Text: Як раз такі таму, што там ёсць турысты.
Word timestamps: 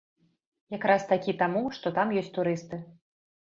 Як 0.75 0.87
раз 0.91 1.05
такі 1.11 1.35
таму, 1.41 1.61
што 1.77 1.93
там 1.99 2.15
ёсць 2.23 2.33
турысты. 2.39 2.81